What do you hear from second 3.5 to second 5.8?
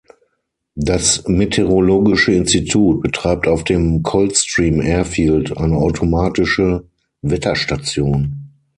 dem Coldstream Airfield eine